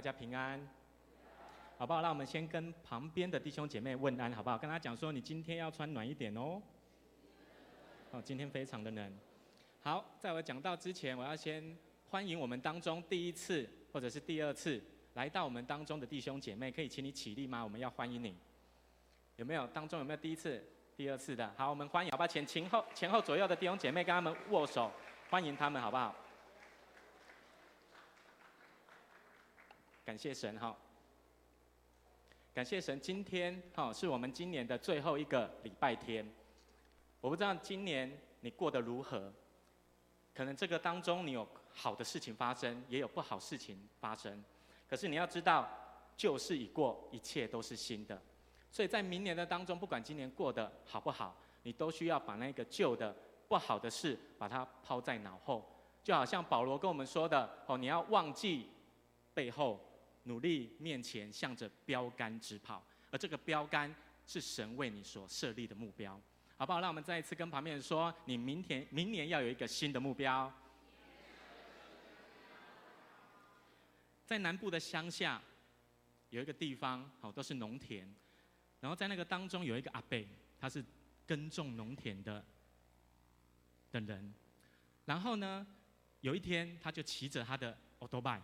[0.00, 0.58] 大家平安，
[1.76, 2.00] 好不好？
[2.00, 4.56] 那我们先跟旁边的弟兄姐妹问安，好不好？
[4.56, 6.58] 跟他讲说，你今天要穿暖一点哦。
[8.10, 9.14] 哦，今天非常的冷。
[9.82, 11.76] 好，在我讲到之前，我要先
[12.08, 14.82] 欢迎我们当中第一次或者是第二次
[15.12, 17.62] 来到我们当中的弟兄姐妹，可以请你起立吗？
[17.62, 18.34] 我们要欢迎你。
[19.36, 19.66] 有没有？
[19.66, 21.52] 当中有没有第一次、第二次的？
[21.58, 22.26] 好，我们欢迎，好不好？
[22.26, 24.90] 前前后前后左右的弟兄姐妹跟他们握手，
[25.28, 26.16] 欢迎他们，好不好？
[30.10, 30.76] 感谢神哈，
[32.52, 36.28] 感谢神，今天哈是我们今年的最后一个礼拜天。
[37.20, 39.32] 我不知道今年你过得如何，
[40.34, 44.42] 可能这个当中你有好的事情发生，也有不好事情发生。
[44.88, 45.70] 可是你要知道，
[46.16, 48.20] 旧事已过，一切都是新的。
[48.72, 53.14] 所以在明年的当中，不管今年过得好不好，你都需要把那个旧的
[53.46, 55.64] 不好的事，把它抛在脑后。
[56.02, 58.66] 就好像保罗跟我们说的哦，你要忘记
[59.32, 59.78] 背后。
[60.24, 63.94] 努力面前，向着标杆直跑，而这个标杆
[64.26, 66.20] 是神为你所设立的目标，
[66.56, 66.80] 好不好？
[66.80, 70.52] 让我们再一次跟旁边人说，你明天、明年要有一个新的目标。
[74.26, 75.42] 在南部的乡下，
[76.28, 78.06] 有一个地方，好，都是农田，
[78.80, 80.24] 然后在那个当中有一个阿伯，
[80.60, 80.84] 他是
[81.26, 82.44] 耕种农田的
[83.90, 84.32] 的人，
[85.06, 85.66] 然后呢，
[86.20, 88.40] 有一天他就骑着他的欧多拜，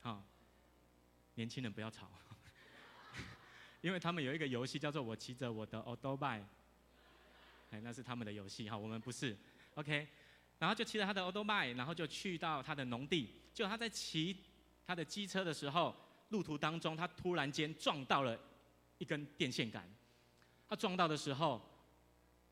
[0.00, 0.22] 好。
[1.38, 2.10] 年轻人不要吵，
[3.80, 6.44] 因为他们有一个游戏叫做“我骑着我的欧兜拜”，
[7.70, 9.38] 哎，那是他们的游戏哈，我们不是
[9.76, 10.08] ，OK。
[10.58, 13.30] 然后就骑着他的欧兜拜，然后就去到他的农地。
[13.54, 14.36] 就他在骑
[14.84, 15.94] 他的机车的时候，
[16.30, 18.36] 路途当中他突然间撞到了
[18.98, 19.88] 一根电线杆。
[20.68, 21.62] 他撞到的时候，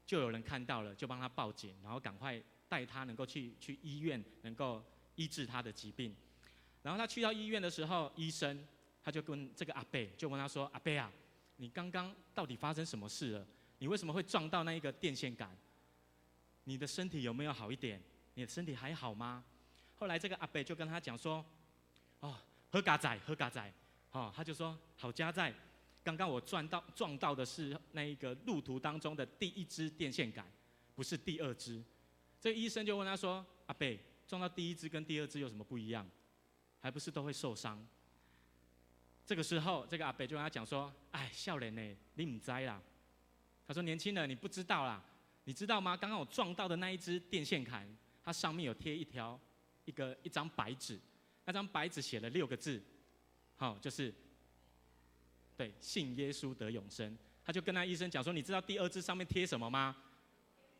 [0.06, 4.80] 就有人看到了，就帮他报警，然后赶快带他能够去去医院，能够
[5.16, 6.14] 医治他的疾病。
[6.84, 8.64] 然后他去到医院的时候，医生。
[9.06, 11.08] 他就跟这个阿伯就问他说：“阿伯啊，
[11.58, 13.46] 你刚刚到底发生什么事了？
[13.78, 15.56] 你为什么会撞到那一个电线杆？
[16.64, 18.02] 你的身体有没有好一点？
[18.34, 19.44] 你的身体还好吗？”
[19.94, 21.46] 后来这个阿伯就跟他讲说
[22.18, 22.36] ：“哦，
[22.68, 23.72] 何嘎仔，何嘎仔。”
[24.10, 25.54] 哦，他就说：“好家在，
[26.02, 30.44] 刚刚我撞到撞到的是那一个路途当中的第一支电线杆，
[30.96, 31.80] 不是第二支。”
[32.40, 36.04] 这医生就问他说：“阿伯，撞到第一支跟第二支有什么不一样？
[36.80, 37.86] 还不是都会受伤？”
[39.26, 42.80] 这个时候，这个阿伯就跟他讲说：“哎，少年呢，你唔知啦。”
[43.66, 45.02] 他说：“年轻人，你不知道啦，
[45.44, 45.96] 你知道吗？
[45.96, 47.84] 刚刚我撞到的那一只电线杆，
[48.22, 49.38] 它上面有贴一条
[49.84, 50.96] 一个一张白纸，
[51.44, 52.80] 那张白纸写了六个字，
[53.56, 54.14] 好，就是
[55.56, 59.96] 对，信耶稣得永生。”他就跟那医生讲说：“你知道第二支上面贴什么吗？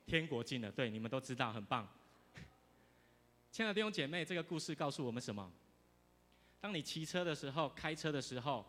[0.05, 1.89] 天国近了。”对，你们都知道，很棒。
[3.51, 5.53] 亲爱的弟兄姐妹，这个故事告诉我们什么？
[6.61, 8.65] 当你骑车的时候，开车的时候，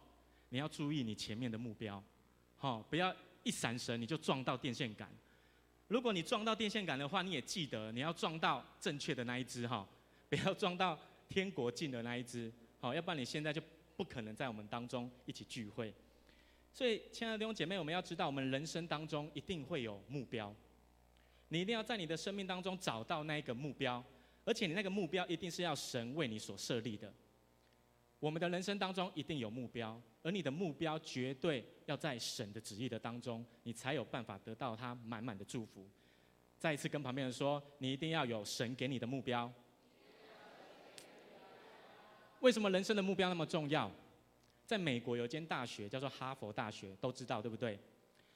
[0.49, 2.01] 你要注意你前面的目标，
[2.57, 5.09] 好，不要一闪神你就撞到电线杆。
[5.87, 9.87] 如果你撞到电线杆的话，你也记得你要撞到正确的那一只哈，
[10.29, 10.99] 不要撞到
[11.29, 13.61] 天国近的那一只，好，要不然你现在就
[13.95, 15.93] 不可能在我们当中一起聚会。
[16.73, 20.53] 所以，亲爱的弟兄姐妹，我们要知道，我们人生当中一定会有目标，
[21.47, 24.03] 你一定要在你的生命当中找到那一个目标，
[24.45, 27.11] 而且你那个目标一定是要神为你所设立的。
[28.19, 35.87] 我们的人生当中一定有目标，而你的目标绝对要在神的旨意的当中，你才有办法得到他满满的祝福。
[36.57, 39.51] 再一次跟旁边人说，你一定要有神给你的目标。
[42.39, 43.91] 为什么人生的目标那么重要？
[44.65, 47.79] 在美国有一间大学叫做哈佛大学，都知道对不对？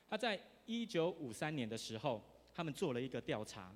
[0.08, 3.75] 他在一九五三年的时候，他们做了一个调查。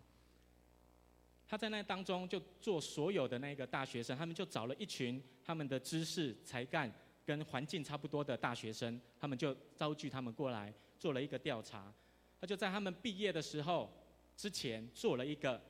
[1.47, 6.91] 他在那当中就做所有的那个大学生，他们就找了一群他们的知识、才干
[7.23, 11.93] 跟环境差不多的大学生，他们就招聚他们过来做了一个调查。
[12.41, 13.91] 他就在他们毕业的时候
[14.35, 15.61] 之前做了一个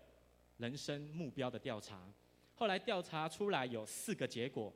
[0.58, 2.09] 人生目标的调查。
[2.53, 4.74] 后来调查出来有四个结果。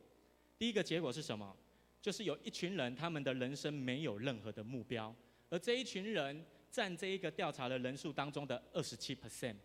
[0.57, 1.55] 第一个结果是什么？
[2.01, 5.15] 就是有一群人他们的人生没有任何的目标，
[5.49, 9.55] 而这一群人占这一个调查的人数当中的二十七 percent。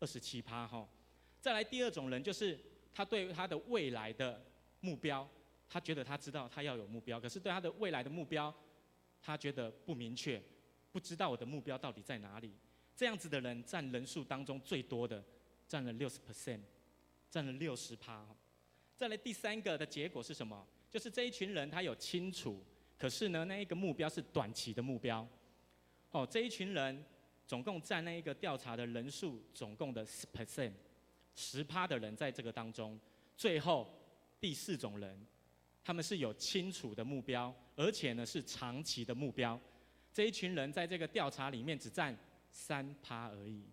[0.00, 0.88] 二十七趴哈，
[1.40, 2.58] 再来第二种人就是
[2.92, 4.42] 他对他的未来的
[4.80, 5.28] 目标，
[5.68, 8.52] 他觉得他知道他要有目标，可是对他的未来的目标，
[9.20, 10.42] 他觉得不明确，
[10.90, 12.52] 不知道我的目标到底在哪里。
[12.96, 15.22] 这样子的人占人数当中最多的，
[15.68, 16.60] 占了六十 percent，
[17.30, 18.26] 占了六十趴。
[18.96, 20.66] 再来第三个的结果是什么？
[20.90, 22.64] 就是这一群人他有清楚，
[22.98, 25.28] 可是呢那一个目标是短期的目标。
[26.10, 27.04] 哦，这一群人。
[27.50, 30.70] 总共占那一个调查的人数，总共的十 percent，
[31.34, 32.96] 十趴的人在这个当中。
[33.36, 33.92] 最后
[34.38, 35.26] 第四种人，
[35.82, 39.60] 他们是有清楚的目标，而且呢是长期的目标。
[40.12, 42.16] 这一群人在这个调查里面只占
[42.52, 43.64] 三趴而已，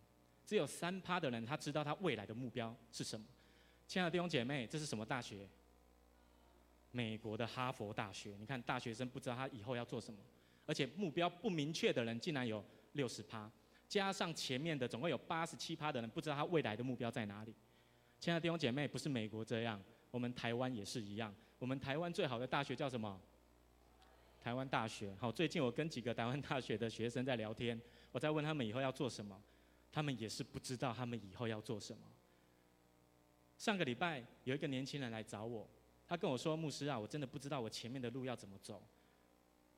[0.43, 3.23] 只有三趴的人他知道他未来的目标是什么。
[3.85, 5.47] 亲爱的弟兄姐妹，这是什么大学？
[6.89, 8.35] 美国的哈佛大学。
[8.39, 10.19] 你看，大学生不知道他以后要做什么，
[10.65, 13.47] 而且目标不明确的人竟然有六十趴，
[13.87, 17.55] 加上前面的总共有八十七趴的人不知道他未来的目标在哪里。
[18.19, 19.81] 亲爱的弟兄姐妹，不是美国这样，
[20.11, 21.33] 我们台湾也是一样。
[21.59, 23.19] 我们台湾最好的大学叫什么？
[24.39, 25.15] 台湾大学。
[25.19, 27.79] 好，最近我跟几个台湾大学的学生在聊天，
[28.11, 29.41] 我在问他们以后要做什么，
[29.91, 32.03] 他们也是不知道他们以后要做什么。
[33.57, 35.67] 上个礼拜有一个年轻人来找我，
[36.07, 38.83] 他跟我说：“牧师啊，我真的不知道我前面的路要怎么走。”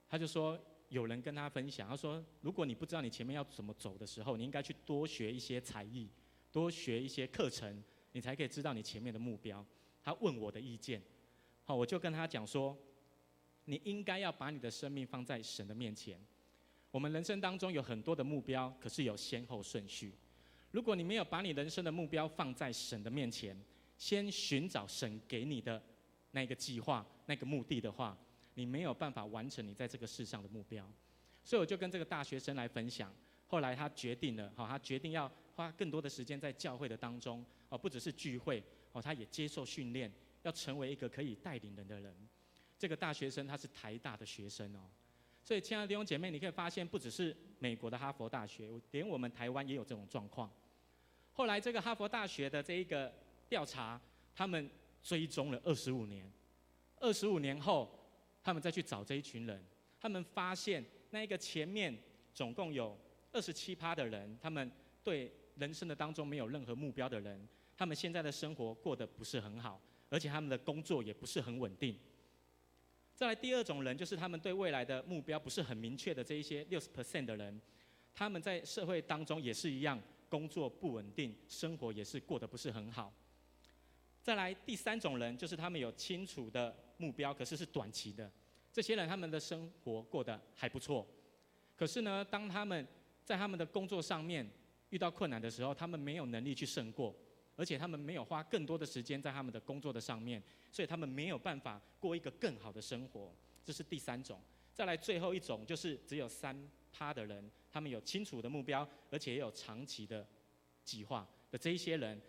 [0.10, 0.60] 他就说
[0.90, 6.10] 有人跟他分享，他说：“如果你不知道你前面要怎么走的时候，你应该去多学一些才艺，
[6.52, 9.66] 多学一些课程，你才可以知道你前面的目标。”
[10.04, 11.02] 他问我的意见。
[11.64, 12.76] 好，我就跟他讲说，
[13.66, 16.20] 你应该要把你的生命放在神的面前。
[16.90, 20.16] 我们人生当中有很多的目标，可是有先后顺序。
[20.72, 23.56] 如果你没有把你人生的目标放在神的面前，
[23.98, 25.80] 先寻找神给你的
[26.32, 28.18] 那个计划、那个目的的话，
[28.60, 30.86] 你没有办法完成你在这个世上的目标。
[31.44, 33.14] 所以我就跟这个大学生来分享。
[33.48, 38.62] 后来他决定了，好，他决定要花更多的时间在教会的当中，哦，不只是聚会，
[38.92, 40.12] 哦，他也接受训练。
[40.44, 42.16] 要成为一个可以带领人的人，
[42.78, 44.80] 这个大学生他是台大的学生哦，
[45.44, 50.50] 所以亲爱的弟兄姐妹，你可以发现，不只是美国的哈佛大学，连我们台湾也有这种状况。
[51.34, 53.14] 后来这个哈佛大学的这一个
[53.50, 54.00] 调查，
[54.34, 54.72] 他们
[55.04, 56.32] 追踪了二十五年，
[57.02, 57.99] 二十五年后，
[58.50, 59.64] 他们再去找这一群人，
[60.00, 61.96] 他们发现那一个前面
[62.34, 62.98] 总共有
[63.32, 64.72] 二十七趴的人，他们
[65.04, 67.48] 对人生的当中没有任何目标的人，
[67.78, 69.80] 他们现在的生活过得不是很好。
[70.10, 71.96] 而且他们的工作也不是很稳定。
[73.14, 77.62] 再来第二种人，就是他们对未来的目标不是很明确的这一些六十 percent 的人，
[78.16, 83.14] 他们在社会当中也是一样，工作不稳定，生活也是过得不是很好。
[84.24, 88.32] 再来第三种人，就是他们有清楚的目标，可是是短期的。
[88.72, 91.08] 这些人他们的生活过得还不错，
[91.76, 92.88] 可是呢，当他们
[93.26, 94.48] 在他们的工作上面
[94.92, 97.16] 遇到困难的时候，他们没有能力去胜过。
[97.56, 100.42] 而且他们没有花更多的时间在他们的工作的上面，
[100.72, 103.36] 所以他们没有办法过一个更好的生活。
[103.66, 104.40] 这是第三种。
[104.74, 106.58] 再来最后一种，就是只有三
[106.90, 110.26] 趴的人，他们有清楚的目标，而且也有长期的
[110.86, 112.22] 计划的这一些人，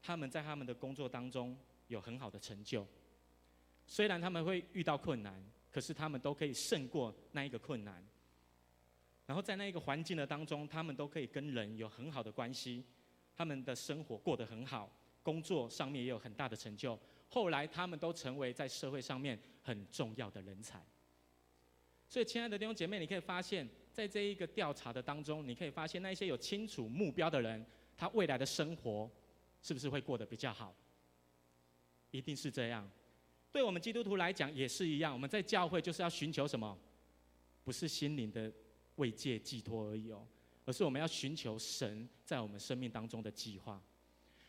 [0.00, 1.54] 他们在他们的工作当中
[1.88, 2.86] 有很好的成就。
[3.88, 5.42] 虽然他们会遇到困难，
[5.72, 8.06] 可是他们都可以胜过那一个困难。
[9.26, 12.84] 然后在那一个环境的当中，他们都可以跟人有很好的关系。
[13.34, 16.98] 他们的生活过得很好，工作上面也有很大的成就。
[17.28, 20.84] 后来，他们都成为在社会上面很重要的人才。
[22.08, 27.64] 所以，亲爱的弟兄姐妹，你可以发现，在这一个调查的当中，你可以发现那些有清楚目标的人，
[27.96, 29.10] 他未来的生活
[29.62, 30.74] 是不是会过得比较好？
[32.10, 32.90] 一定是这样。
[33.50, 35.12] 对我们基督徒来讲也是一样。
[35.12, 36.76] 我们在教会就是要寻求什么？
[37.64, 38.52] 不是心灵的
[38.96, 40.26] 慰藉寄托而已哦。
[40.64, 43.82] 而是我们要寻求神在我们生命当中的计划，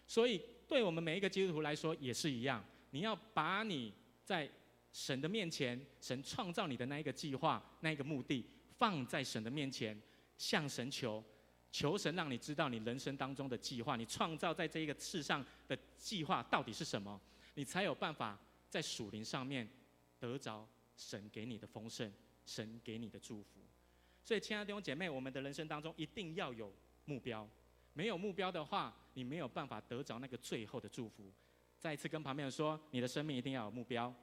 [0.06, 2.62] 所以对我们每一个基督徒来说也是一样。
[2.92, 3.94] 你要把你
[4.26, 4.50] 在
[4.92, 8.46] 神的面前，神创造你的那一个计划、那一个目的
[8.78, 9.98] 放在神的面前，
[10.38, 11.24] 向神求，
[11.72, 17.18] 求神让你知道你人生当中的计划，你创造在这一个世上的计划到底是什么，
[17.54, 18.38] 你才有办法
[18.70, 19.68] 在属灵上面
[20.20, 22.12] 得着神给你的丰盛，
[22.46, 23.60] 神给你的祝福。
[24.24, 26.72] 所以，亲爱的弟兄姐妹，我们的人生当中一定要有
[27.06, 27.50] 目标。
[27.94, 31.32] 没有目标的话，你没有办法得着那个最后的祝福。
[31.80, 34.14] 再一次跟旁边人说，你的生命一定要有目标。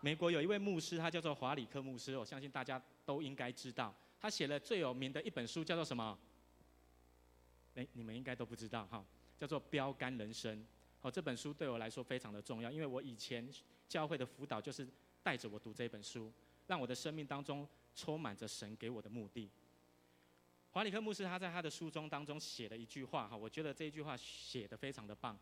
[0.00, 3.94] 美国有一位牧师，他叫做华里克牧师，我相信大家都应该知道。
[4.20, 6.18] 他写了最有名的一本书，叫做什么？
[7.74, 9.04] 哎，你们应该都不知道哈，
[9.38, 10.58] 叫做《标杆人生》。
[11.00, 13.48] 好，这本书对我来说非常的重要，因为我以前
[13.88, 14.86] 教会的辅导就是
[15.22, 16.32] 带着我读这本书。
[16.66, 19.48] 让我的生命当中充满着神给我的目的。
[20.72, 25.38] 华里克牧师他在他的书中当中写了一句话哈，我觉得这一句话写得非常的棒。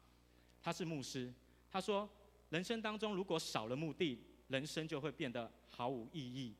[0.62, 1.32] 他是牧师，
[1.70, 2.06] 他说：
[2.50, 6.54] 人生当中如果少了目的，人生就会变得毫无意义，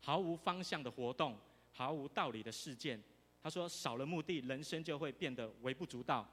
[0.00, 1.38] 毫无方向的活动，
[1.70, 2.98] 毫无道理的事件。
[3.42, 6.26] 他说少了目的，人生就会变得微不足道，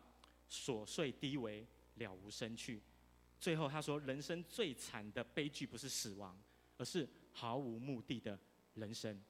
[0.50, 2.82] 琐碎低微，了无生趣。
[3.40, 6.38] 最后他说，人生最惨的悲剧不是死亡，
[6.78, 8.40] 而是毫无目的的
[8.76, 9.22] 人生，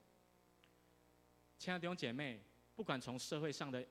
[1.58, 2.42] 亲爱的弟兄姐妹，
[2.76, 3.86] 不管从社会上的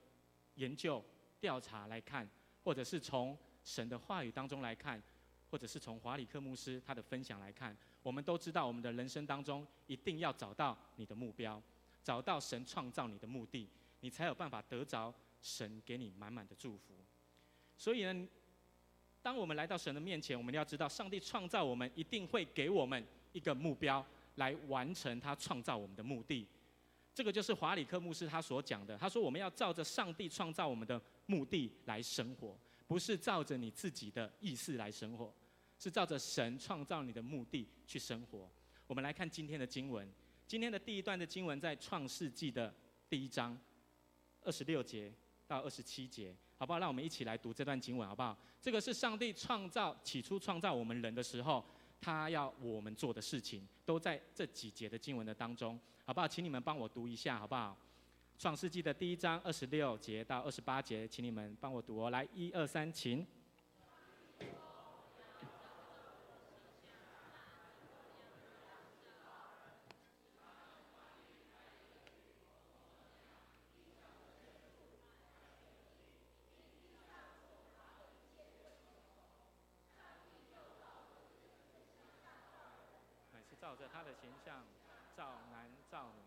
[0.55, 1.03] 研究
[1.39, 2.27] 调查来看，
[2.63, 5.01] 或者是从神的话语当中来看，
[5.49, 11.61] 或者是从华里克牧师他的分享来看，我们都知道，我们的人生当中一定要找到你的目标，
[12.03, 16.95] 找到神创造你的目的，你才有办法得着神给你满满的祝福。
[17.77, 18.27] 所以呢，
[19.25, 23.03] 当我们来到神的面前，我们要知道，上帝创造我们一定会给我们
[23.33, 24.05] 一个目标，
[24.35, 26.45] 来完成他创造我们的目的。
[27.11, 32.55] 这个就是华里克牧师他所讲的，他说我们要照着上帝创造我们的目的来生活，
[32.85, 35.33] 不是照着你自己的意思来生活。
[35.79, 38.47] 是照着神创造你的目的去生活。
[38.85, 40.07] 我们来看今天的经文，
[40.45, 42.71] 今天的第一段的经文在创世纪的
[43.09, 43.59] 第一章
[44.43, 45.11] 二十六节
[45.47, 46.79] 到二十七节，好不好？
[46.79, 48.37] 让我们一起来读这段经文，好不好？
[48.61, 51.63] 这个是上帝创造起初创造我们人的时候，
[51.99, 56.27] 他要我们做的事情，都在这几节的经文的当中，好不好？
[56.27, 57.77] 请你们帮我读一下，好不好？
[58.37, 62.09] 创世纪的第一章二十六节到二十八节，请你们帮我读哦。
[62.09, 63.25] 来，一二三，请。
[83.61, 84.63] 照着他的形象
[85.15, 86.21] 造男造女，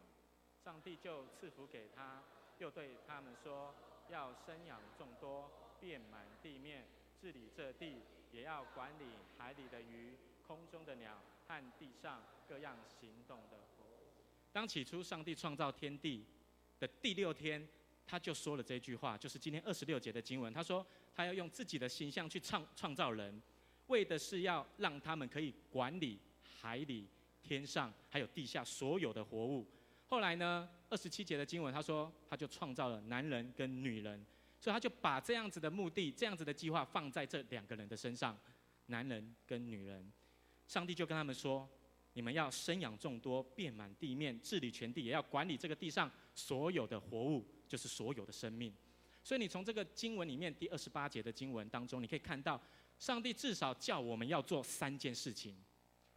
[0.64, 2.22] 上帝就赐福给他，
[2.58, 3.72] 又对他们说：
[4.10, 6.84] 要生养众多，遍满地面，
[7.20, 8.02] 治理这地，
[8.32, 9.04] 也要管理
[9.36, 10.16] 海里的鱼、
[10.46, 13.84] 空中的鸟和地上各样行动的活。
[14.52, 16.26] 当起初上帝创造天地
[16.80, 17.68] 的第六天，
[18.04, 20.52] 他就说了这句话，就是今天二十六节的经文。
[20.52, 23.40] 他说他要用自己的形象去创创造人，
[23.86, 27.06] 为的是要让他们可以管理海里。
[27.40, 29.66] 天上还有地下所有的活物。
[30.06, 34.24] 后来呢，二十七节的经文，他说他就创造了男人跟女人，
[34.60, 38.38] 所以他就把这样子的目的、这样子的计划放在这两个人的身上，
[38.86, 40.10] 男人跟女人。
[40.66, 41.68] 上帝就跟他们说：
[42.12, 48.74] 你们要生养众多，遍满地面，治理全地，也要管理这个地上所有的活物，就是所有的生命。
[49.22, 52.60] 所以你从这个经文里面第二十八节的经文当中，你可以看到，
[52.98, 55.56] 上帝至少叫我们要做三件事情，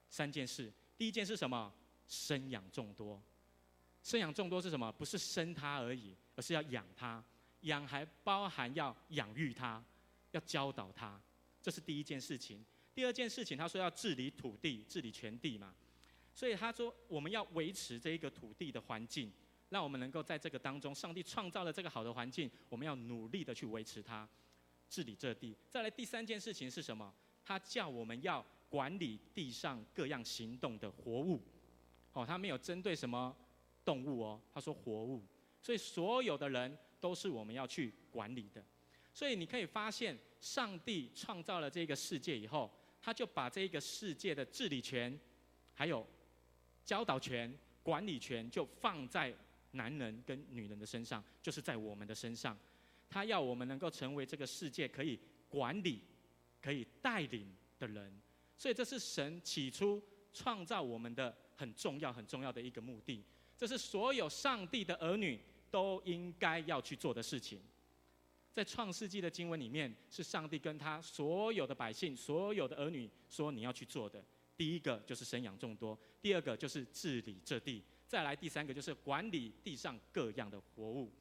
[0.10, 0.72] 三件事。
[0.98, 1.74] 第一件是什么？
[2.08, 3.22] 生养众多。
[4.04, 4.92] 生养众多是什么？
[4.92, 7.24] 不是生他而已，而是要养他。
[7.62, 9.84] 养还包含要养育他，
[10.32, 11.22] 要教导他。
[11.62, 12.66] 这是第一件事情。
[12.94, 15.76] 第二件事情，他说要治理土地，治理全地嘛。
[16.34, 19.32] 所以他说我们要维持这一个土地的环境，
[19.70, 24.28] 让我们能够在这个当中，上帝创造了这个好的环境，我们要努力的去维持它，
[24.90, 25.56] 治理这地。
[25.70, 27.14] 再来第三件事情是什么？
[27.44, 28.46] 他叫我们要。
[28.72, 31.44] 管理地上各样行动的活物，
[32.14, 33.36] 哦，他没有针对什么
[33.84, 35.24] 动物哦，他说活物，
[35.62, 38.64] 所以所有的人都是我们要去管理的。
[39.14, 42.72] 所以你可以发现，上帝创造了这个世界以后，
[43.02, 45.20] 他就把这个世界的治理权、
[45.74, 46.06] 还有
[46.86, 49.34] 教导权、管理权，就放在
[49.72, 52.58] 男人跟女人的身上，就是在我们的身上。
[53.10, 55.20] 他要我们能够成为这个世界可以
[55.50, 56.02] 管理、
[56.62, 58.14] 可以带领的人。
[58.58, 63.24] 所以这是神起初创造我们的很重要、很重要的一个目的。
[63.56, 65.40] 这是所有上帝的儿女
[65.70, 67.62] 都应该要去做的事情。
[68.52, 74.24] 在创世纪的经文里面，是上帝跟他所有的百姓、所有的儿女说你要去做的。
[74.58, 81.12] 第一个就是生养众多，第二个就是治理这地，再来第三个就是管理地上各样的活物。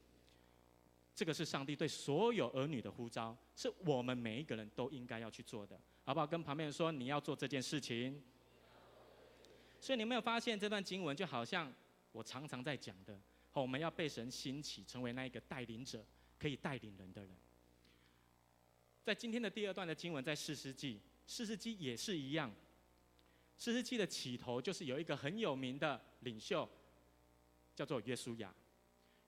[1.14, 6.26] 这个是上帝对所有儿女的呼召，是我们每一个人都应该要去做的，好不好？
[6.26, 8.22] 跟旁边人说，你要做这件事情。
[9.80, 11.72] 所以你有没有发现这段经文就好像
[12.12, 13.18] 我常常在讲的，
[13.52, 16.04] 我们要被神兴起，成为那一个带领者，
[16.38, 17.30] 可以带领人的人。
[19.02, 22.52] 在今天的第二段的经文，在四世纪，四世纪也是一样。
[23.56, 26.68] 四世纪的起头就是有一个很有名的领袖，
[27.74, 28.54] 叫做约书亚。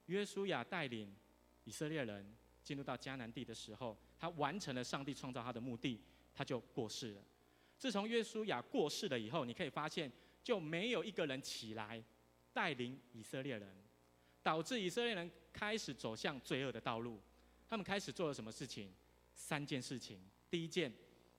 [0.07, 1.13] 约书亚带领。
[1.65, 2.27] 以色列人
[2.65, 6.01] 进入到迦南地的时候，他完成了上帝创造他的目的，
[6.35, 7.23] 他就过世了。
[7.79, 10.11] 自从约书亚过世了以后，你可以发现
[10.43, 12.03] 就没有一个人起来
[12.53, 13.77] 带领以色列人，
[14.43, 17.21] 导致以色列人开始走向罪恶的道路。
[17.69, 18.91] 他们开始做了什么事情？
[19.35, 20.21] 三件事情。
[20.51, 20.93] 第一件，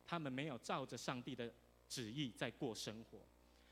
[0.05, 1.53] 他们没有照着上帝的
[1.87, 3.19] 旨意在过生活。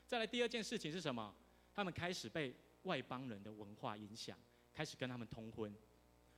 [0.06, 1.34] 再来，第二件事情是什么？
[1.74, 4.38] 他们开始被外邦人的文化影响，
[4.72, 5.74] 开始跟他们通婚。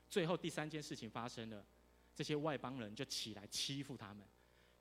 [0.08, 1.66] 最后第三件事情发生了，
[2.14, 4.26] 这些外邦人就起来欺负他们，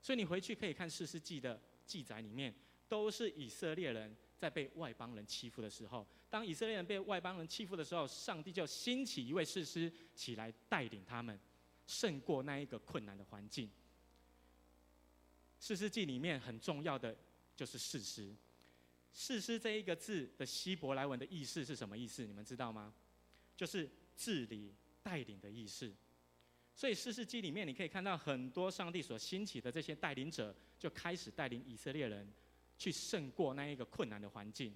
[0.00, 2.54] 所以你回去可以看士师记的记载里面，
[2.88, 11.38] 都是以色列人在被外邦人欺负的时候，当以色列人被外邦人欺负的时候，上帝就兴起一位士师起来带领他们，
[11.86, 13.70] 胜过那一个困难的环境。
[15.58, 17.16] 士师记里面很重要的
[17.56, 18.34] 就是士师。
[19.12, 22.26] 士师这一个字的希伯来文的意思是什么意思？
[22.26, 22.92] 你们知道吗？
[23.56, 25.94] 就是治理、带领的意思。
[26.74, 32.28] 所以士师记里面你可以看到很多上帝所兴起的这些带领者，就开始带领以色列人
[32.76, 34.74] 去胜过那一个困难的环境。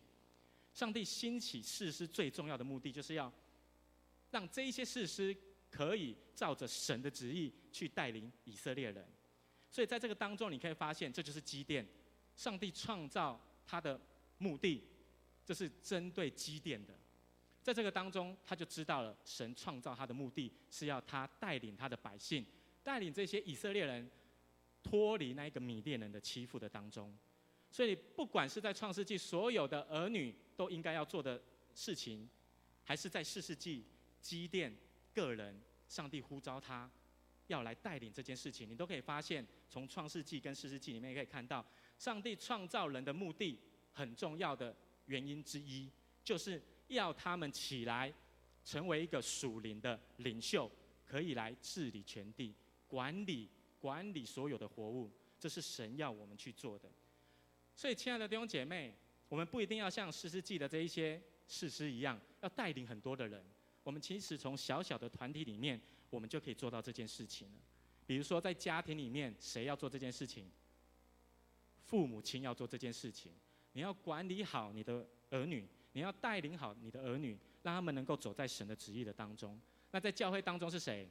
[0.72, 3.32] 上帝兴起士师最重要的目的，就是要
[4.30, 5.36] 让这一些士师
[5.70, 9.06] 可以照着神的旨意去带领以色列人。
[9.70, 11.86] 所以在这个当中，你可以发现，这就是基甸。
[12.36, 14.00] 上帝创造他的。
[14.40, 14.84] 目的，
[15.44, 16.96] 这是针对基甸的，
[17.60, 22.46] 在这个当中，他就知道了神创造他的目的是要他带领他的百姓，
[22.84, 24.08] 带领这些以色列人
[24.80, 27.12] 脱离那一个米甸人的欺负的当中。
[27.70, 31.40] 所以，不管是在创世纪所有的儿女都应该要做的
[31.74, 32.28] 事情，
[32.84, 33.84] 还是在四世纪
[34.20, 34.76] 积淀
[35.14, 36.90] 个人，上帝呼召他
[37.46, 41.64] 要来带领这件事情，你都可以发现，从创世纪跟四世纪里面也可以看到，
[41.98, 43.58] 上帝创造人的目的。
[43.94, 45.90] 很重要的原因之一，
[46.22, 48.14] 就是要他们起来，
[48.64, 50.70] 成为一个属灵的领袖，
[51.04, 52.54] 可以来治理全地，
[52.86, 55.10] 管理管理所有的活物。
[55.36, 56.88] 这是神要我们去做的。
[57.78, 58.92] 所以，亲爱的弟兄姐妹，
[59.28, 63.40] 我们不一定要像士师记的这一些士师一样，要带领很多的人。
[63.84, 65.80] 我们其实从小小的团体里面，
[66.10, 67.60] 我们就可以做到这件事情了。
[68.04, 70.50] 比如说，在家庭里面，谁要做这件事情？
[71.84, 73.30] 父母亲要做这件事情。
[73.74, 79.56] 你要管理好你的儿女，你要带领好你的儿女，让他们能够走在神的旨意的当中。
[79.92, 81.08] 那在教会当中是谁？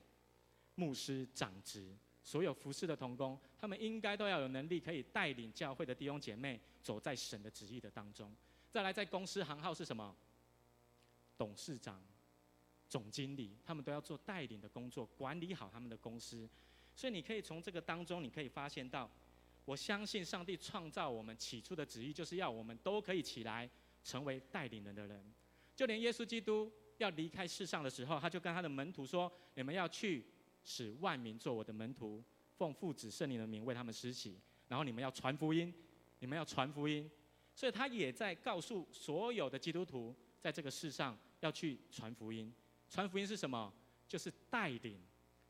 [0.76, 1.96] 牧师、长职、
[2.28, 8.36] 所有服侍的同工，他们应该都要有能力可以带领教会的弟兄姐妹走在神的旨意的当中。
[8.70, 10.14] 再来，在公司行号是什么？
[11.38, 12.04] 董事长、
[12.90, 16.50] 总经理，他们都要做带领的工作，管理好他们的公司。
[16.94, 19.10] 所以你可以从这个当中，你可以发现到。
[19.64, 23.70] 我相信上帝创造我们起初的旨意，就是要我们都可以起来
[24.04, 25.34] 成为带领人的人。
[25.78, 30.26] 就连耶稣基督要离开世上的时候，他就跟他的门徒说：“你们要去，
[30.68, 32.22] 使万民做我的门徒，
[32.58, 35.74] 奉父子圣灵的名为他们施洗，然后你们要传福音，
[36.20, 37.10] 你们要传福音。”
[37.56, 42.54] 所以他也在告诉所有的基督徒，在这个世上要去传福音。
[42.90, 43.74] 传福音是什么？
[44.10, 45.00] 就是带领，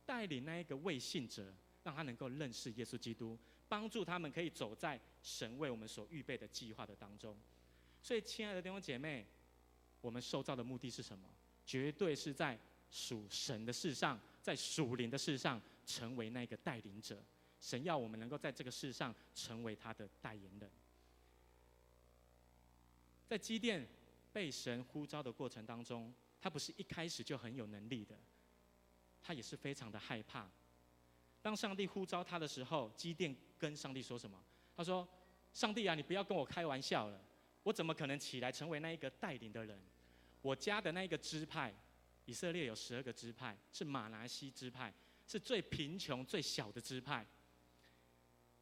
[0.06, 1.52] 带领那一个未信者，
[1.82, 3.36] 让他能够认识耶稣基督。
[3.68, 7.36] 帮助他们可以走在神为我们所预备的计划的当中，
[8.02, 9.26] 所以亲爱的弟兄姐妹，
[10.00, 11.28] 我们受造的目的是什么？
[11.66, 12.58] 绝对是在
[12.90, 17.22] 属神的事上，在属灵的事上成为那个带领者。
[17.60, 20.72] 神要我们能够在这个世上成为他的代言人。
[23.28, 23.86] 在基甸
[24.32, 28.18] 被神呼召的过程当中，他不是一开始就很有能力的，
[29.22, 30.50] 他也是非常的害怕。
[31.42, 34.42] 当上帝呼召他的时候，基甸跟上帝说什么？
[34.78, 35.06] 他说
[35.54, 37.22] ：“上帝啊，你不要跟我开玩笑了，
[37.64, 39.78] 我怎么可能起来成为那一个带领的人？
[40.42, 41.74] 我家的那一个支派，
[42.28, 44.94] 以色列有十二个支派，是马拿西支派，
[45.26, 47.26] 是最贫穷、最小的支派。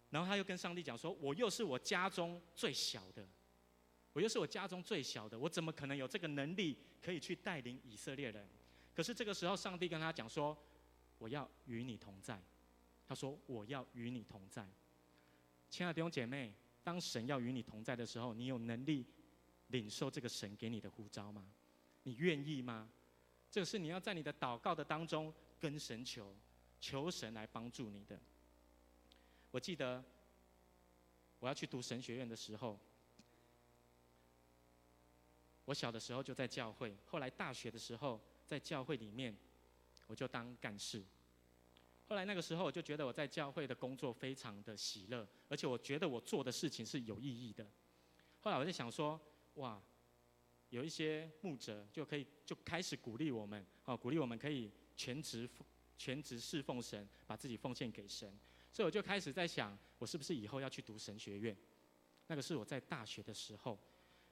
[0.09, 3.27] 然后他又跟上帝讲说：我又是我家中最小的，
[4.13, 8.47] 我又是我家中最小的，我怎么可能有这个能力可以去带领以色列人？
[8.93, 10.57] 可是这个时候，上帝跟他讲说：
[11.17, 12.41] 我要与你同在。”
[13.07, 14.67] 他说：“我要与你同在，
[15.69, 16.51] 亲爱的弟兄姐妹，
[16.83, 19.05] 当神要与你同在的时候，你有能力
[19.67, 21.47] 领受这个神给你的呼召吗？
[22.01, 22.89] 你愿意吗？
[23.55, 26.35] 这个是你要在你的祷告的当中跟神求，
[26.81, 28.19] 求神来帮助你的。
[29.49, 30.03] 我记得
[31.39, 32.77] 我要去读神学院的时候，
[35.63, 39.33] 我小的时候就在教会，后来大学的时候在教会里面，
[40.07, 41.01] 我就当干事。”
[42.09, 47.65] 后来那个时候，我就觉得我在教会的工作非常的喜乐，而且我觉得我做的事情是有意义的。
[48.41, 49.17] 后来我就想说，
[49.53, 49.81] 哇，
[50.75, 55.49] 有一些牧者就可以就开始鼓励我们，哦，鼓励我们可以全职
[55.97, 58.37] 全职侍奉神，把自己奉献给神。
[58.73, 61.55] 所以我就开始在想，我是不是以后要去读神学院？
[62.27, 63.79] 那个是我在大学的时候。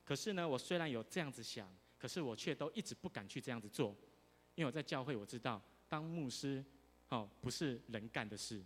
[0.03, 3.95] 可是呢，我虽然有这样子想，可是我却都一直不敢去这样子做，
[4.56, 6.63] 因为我在教会我知道当牧师。
[7.10, 8.63] 哦，不是人干的事。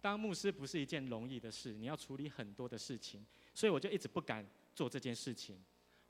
[0.00, 5.64] 当牧师不是一件容易的事，你要处理很多的事情，所以我就一直不敢做这件事情。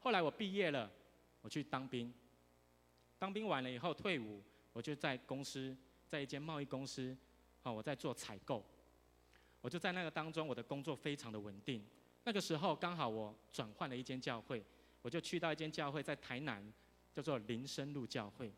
[0.06, 0.88] 后来我毕业了，
[1.42, 2.14] 我去当兵。
[3.18, 4.40] 当兵完了以后退伍，
[4.72, 7.16] 我就在公司，在一间贸易公司，
[7.64, 8.64] 哦，我在做采购。
[9.60, 11.84] 我就在那个当中，我的工作非常的稳定。
[12.22, 14.64] 那个时候刚好我转换了一间教会，
[15.02, 16.64] 我就去到一间教会，在台南，
[17.12, 18.52] 叫做林深路教会。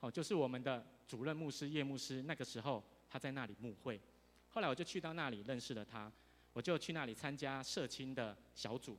[0.00, 4.00] 哦，就是我们的主任牧师叶牧师，那个时候他在那里牧会。
[4.48, 6.12] 后来我就去到那里认识了他，
[6.52, 8.98] 我就去那里参加社青的小组。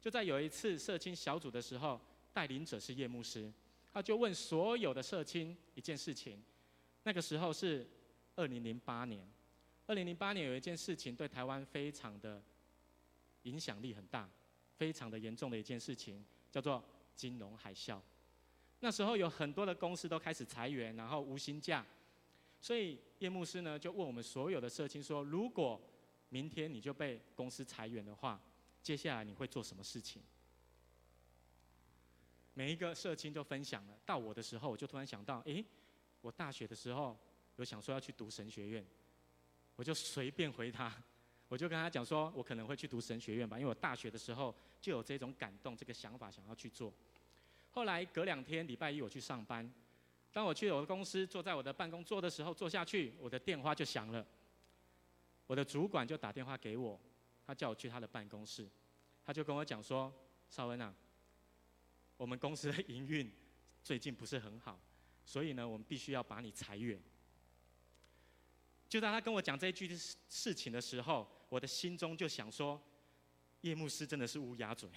[0.00, 2.00] 就在有一次社青小组的时候，
[2.32, 3.52] 带领者是叶牧师，
[3.92, 6.42] 他就问所有的社青一件事情。
[7.02, 7.88] 那个时候是
[8.34, 9.28] 二零零八年，
[9.86, 12.42] 二零零八年有一件事情对台湾非常的
[13.42, 14.28] 影响力很大，
[14.76, 18.00] 非常的严重的一件事情，叫做金融海啸。
[18.80, 21.84] 那时候有很多的公司都开始裁员，然后无薪假，
[22.60, 25.80] 所以叶牧师呢就问我们所有的社青说：如果
[26.28, 28.40] 明天你就被公司裁员的话，
[28.86, 30.22] 接下来你会做什么事情？
[32.54, 33.98] 每一个社青都分享了。
[34.06, 35.64] 到我的时候，我就突然想到，诶，
[36.20, 37.18] 我大学的时候
[37.56, 38.86] 有想说要去读神学院，
[39.74, 40.94] 我就随便回他，
[41.48, 46.94] 我就跟他讲说，我可能会去读神学院吧，因为我大学的时候就有这种感动，这个想法想要去做。
[47.72, 49.68] 后来隔两天，礼拜一我去上班。
[50.32, 54.24] 当我去我的公司，坐在我的办公桌的时候，坐下去，我的电话就响了。
[55.48, 57.00] 我的主管就打电话给我，
[57.46, 58.68] 他叫我去他的办公室，
[59.24, 60.12] 他就跟我讲说
[60.50, 60.92] ：“绍恩啊，
[62.16, 63.32] 我们公司的营运
[63.84, 64.80] 最近不是很好，
[65.24, 67.00] 所以呢，我们必须要把你裁员。”
[68.88, 69.88] 就当他跟我讲这一句
[70.28, 72.80] 事情的时候，我的心中就想说
[73.62, 74.88] ：“叶牧师真的是乌鸦嘴。”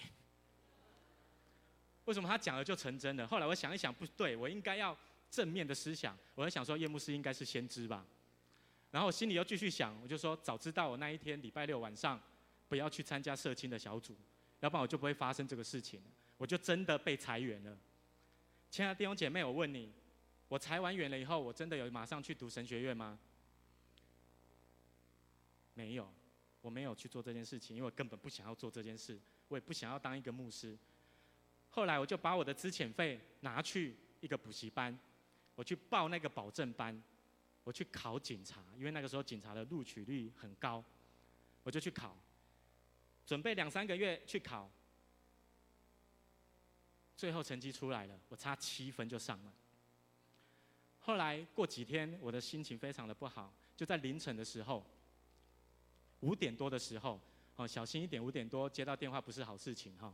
[2.06, 3.26] 为什么他讲了就成真了？
[3.26, 4.96] 后来我想一想，不对，我应该要
[5.30, 6.16] 正面的思想。
[6.34, 8.04] 我在想说，叶牧师应该是先知吧。
[8.90, 12.20] 然后我心里又继续想，我就说，早知道我那一天礼拜六晚上
[12.70, 14.16] 不要去参加社青的小组，
[14.60, 16.00] 要不然我就不会发生这个事情，
[16.38, 17.76] 我就真的被裁员了。
[18.70, 19.92] 亲爱的弟兄姐妹，我问你，
[20.46, 23.18] 我裁完员了以后，我真的有马上去读神学院吗？
[25.74, 26.08] 没有，
[26.60, 30.78] 我没有去做这件事情，因为我根本不想要做这件事，我也不想要当一个牧师。
[31.70, 34.96] 后来我就把我的资遣费拿去一个补习班，
[35.56, 37.02] 我去报那个保证班，
[37.64, 40.84] 我去考警察，因为那个时候警察的录取率很高，
[41.64, 42.16] 我就去考，
[43.30, 44.68] 准备两三个月去考，
[47.16, 49.52] 最后成绩出来了，我差七分就上了。
[50.98, 54.84] 后来过几天，我的心情非常的不好，就在凌晨的时候，
[56.22, 57.20] 五点多的时候，
[57.54, 60.12] 哦，小心一点，五点多接到电话不是好事情哈。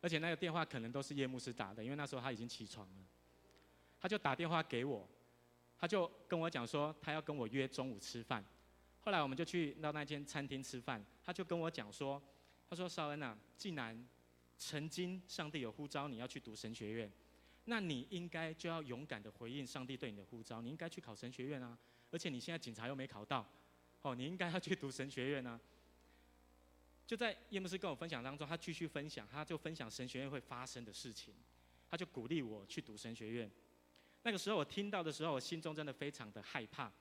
[0.00, 3.04] 而且那个电话可能都是夜牧师打的，因为那时候他已经起床了。
[4.00, 5.08] 他就打电话给我，
[5.78, 8.44] 他就跟我讲说他要跟我约中午吃饭。
[8.98, 12.20] 后来我们就去到那间餐厅吃饭，他就跟我讲说，
[12.68, 14.06] 他说绍恩啊，既然
[14.58, 17.10] 曾经上帝有呼召你要去读神学院，
[17.64, 21.78] 那你应该就要勇敢的回应上帝对你的呼召，你应该去考神学院啊。
[22.10, 23.46] 而且你现在警察又没考到，
[24.02, 25.60] 哦，你应该要去读神学院啊。
[27.06, 31.34] 就在叶牧师跟我分享当中，他继续分享，他就分享神学院会发生的事情，
[31.90, 33.50] 他就鼓励我去读神学院。
[34.24, 36.92] 那个时候我听到的时候，我心中真的非常的害怕。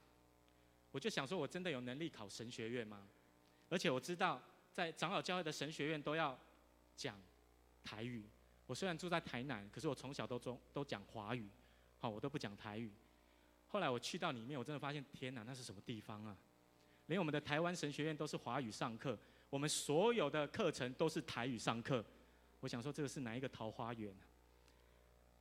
[0.91, 3.07] 我就想说，我真的有能力考神学院吗？
[3.69, 4.41] 而且我知道，
[4.77, 6.39] 在长老教会的神学院都要
[6.95, 7.19] 讲
[7.83, 8.29] 台语。
[8.67, 11.49] 我虽然住在台南，可是我从小都中都讲华语，
[11.97, 12.91] 好，我都不讲台语。
[13.69, 16.37] 后来我去到里面，我真的发现，天哪，那是什么地方啊？
[17.07, 19.17] 连我们的台湾神学院都是华语上课。
[19.49, 22.05] 我们所有的课程都是台语上课，
[22.59, 24.15] 我想说这个是哪一个桃花源？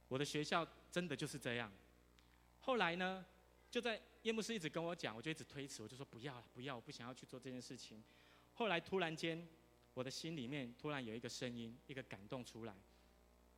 [0.08, 1.70] 我的学校真的就是这样。
[2.60, 3.22] 后来呢，
[3.70, 8.02] 就在叶牧师一直跟我讲，我就一直推辞，我就说不要了，不要，我不想要去做这件事情。
[8.56, 9.46] 后来突然间，
[9.92, 12.74] 我的心里面突然有一个声音，一个感动出来，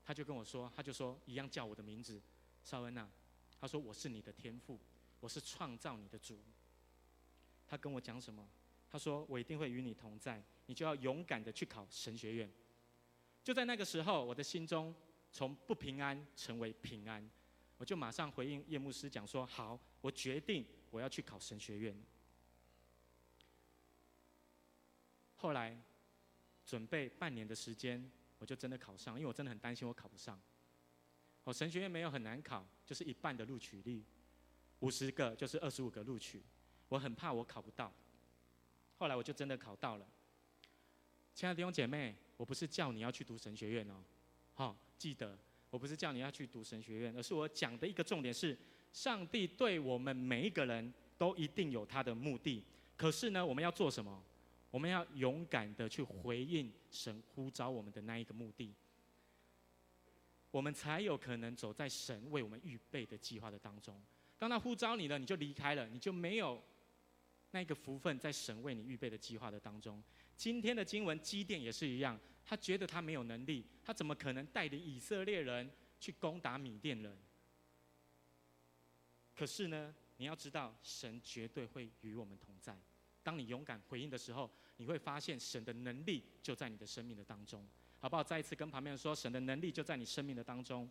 [0.05, 2.21] 他就跟我说，他就说一样叫我的名字，
[2.65, 3.09] 邵恩啊，
[3.61, 4.77] 他说我是你的天父，
[5.21, 6.43] 我是创造你的主。
[7.65, 8.45] 他跟我讲什么？
[8.91, 12.51] 他说：“我一定会与你同在，你就要勇敢的去考神学院。”
[13.45, 14.93] 就在那个时候，我的心中
[15.31, 17.31] 从不平安成为平安，
[17.77, 21.95] 我就马上回应叶牧师讲说：“好，我决定我要去考神学院。”
[25.41, 25.77] 后来
[26.67, 30.39] 准备半年的时间，我就真的考上，因为我真的很担心我考不上。
[31.45, 34.05] 我神学院没有很难考，就是一半的录取率，
[34.81, 36.43] 五十个就是二十五个录取，
[36.89, 37.93] 我很怕我考不到。
[38.99, 40.07] 后来我就真的考到了。
[41.35, 44.03] 亲爱的弟兄姐妹，我不是叫你要去读神学院哦，
[44.55, 45.39] 好，记得
[45.71, 48.59] 我不是叫你要去读神学院，而是我讲的一个重点是，
[48.93, 52.65] 上帝对我们每一个人都一定有他的目的。
[52.97, 54.21] 可是呢，我们要做什么？
[54.79, 58.73] 我们要勇敢的去回应神呼召我们的那一个目的，
[60.53, 64.01] 我们才有可能走在神为我们预备的计划的当中。
[64.39, 66.63] 当他呼召你了，你就离开了，你就没有。
[67.51, 70.01] 那个福分在神为你预备的计划的当中，
[70.37, 77.19] 今天的经文基甸也是一样，他觉得他没有能力，他怎么可能带领以色列人去攻打米甸人？
[79.35, 82.79] 可是呢，你要知道，神绝对会与我们同在。
[83.25, 87.65] 当你勇敢回应的时候，你会发现神的能力就在你的生命的当中，
[88.01, 88.25] 好不好？
[88.25, 90.89] 再一次跟旁边人说，神的能力就在你生命的当中。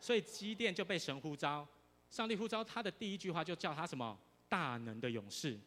[0.00, 1.66] 所以基甸就被神呼召，
[2.10, 4.18] 上帝呼召他的第一句话就叫他什么？
[4.48, 5.58] 大能的勇士，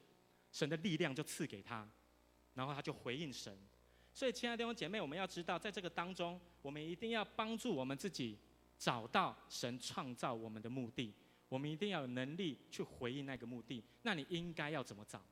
[0.51, 1.89] 神的力量就赐给他，
[2.53, 3.57] 然后他就回应神。
[4.13, 8.37] 所以，亲爱的弟兄姐妹，我们要知道，在这个当中，我们一定要帮助我们自己
[8.77, 11.13] 找到神创造我们的目的。
[11.49, 13.83] 我们一定要有能力去回应那个目的。
[14.01, 15.23] 那你应该要怎么找？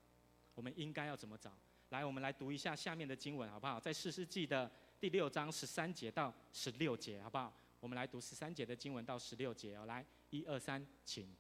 [0.56, 1.52] 我们应该要怎么找？
[1.90, 3.80] 来，我们来读一下下面的经文，好不好？
[3.80, 7.54] 在士师记的第六章十三节到十六节，好不好？
[7.80, 9.86] 我们来读十三节的经文到十六节哦。
[9.86, 11.32] 来，一二三，请。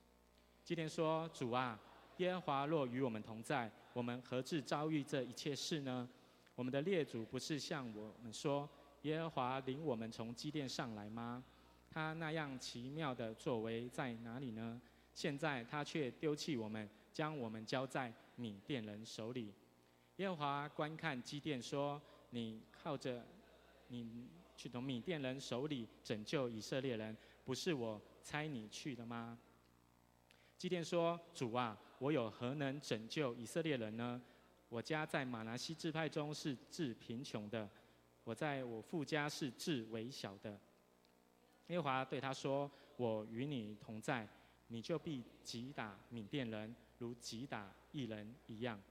[0.63, 1.80] 今天说：“主啊，
[2.17, 6.08] 耶和华若与我们同在，我们何至遭遇这一切事呢？”
[6.56, 8.69] 我们的列祖不是向我们说，
[9.01, 11.43] 耶和华领我们从基甸上来吗？
[11.89, 14.80] 他那样奇妙的作为在哪里呢？
[15.13, 19.54] 现在他却丢弃我们，将我们交在米甸人手里。
[20.17, 22.01] 耶和华观看基甸说
[22.32, 23.25] ：“你靠着
[23.88, 29.39] 你去从米甸人手里拯救以色列人，不是我差你去的吗？”
[30.60, 34.21] 基甸说：“主啊，我有何能拯救以色列人呢？”
[34.67, 37.69] 我家在玛拿西支派中是至贫穷的，
[38.25, 40.60] 我在我父家是至微小的。
[41.67, 44.28] 耶和华对他说：“我与你同在，
[44.67, 48.81] 你就必击打米甸人，如击打一人一样。”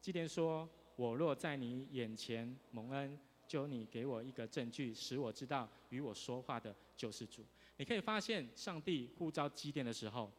[0.00, 7.44] 基甸说：“我若在你眼前蒙恩，求你给我一个证据，使我知道与我说话的就是主。”
[7.78, 10.32] 你可以发现，上帝呼召基甸的时候，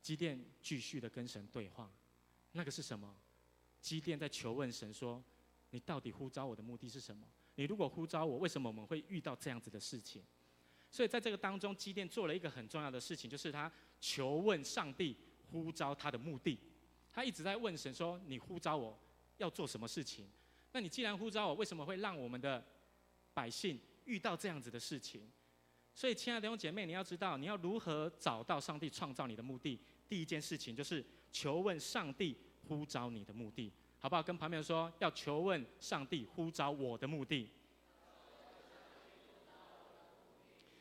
[0.00, 1.90] 基甸继续的跟神对话，
[2.52, 3.14] 那个是什么？
[3.80, 5.22] 基甸在求问神说
[5.70, 7.26] ：“你到底呼召我的目的是什么？
[7.56, 10.22] 你如果呼召我，为什么我们会遇到这样子的事情？”
[10.90, 15.16] 所以在这个当中，基甸做了一个很重要的事情，就是他求问上帝
[15.50, 16.58] 呼召他的目的。
[17.12, 18.98] 他一直在问神说：“你呼召我
[19.38, 20.28] 要做什么事情？
[20.72, 22.64] 那你既然呼召我，为什么会让我们的
[23.32, 25.30] 百姓遇到这样子的事情？”
[25.94, 29.80] 所以，亲爱的弟兄姐妹，你要知道，你要如何找到上帝创造你的目的？
[30.08, 32.36] 第一件事情就是求问上帝。
[32.68, 34.20] 呼召你的目的，好不好？
[34.20, 37.48] 跟旁边人说，要求问上帝呼召我的目的。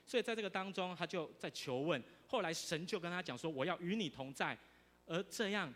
[0.03, 2.03] 所以在这个当中，他就在求问。
[2.35, 4.57] 后来神就跟他讲说：“我要与你同在，
[5.05, 5.73] 而这样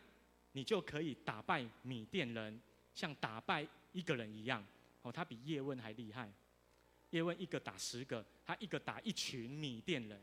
[0.51, 2.61] 你就可以打败米甸人，
[2.93, 4.61] 像打败一个人一样。”
[5.03, 6.29] 哦，他比叶问还厉害。
[7.11, 10.21] 叶问一个打十个，他一个打一群米甸人。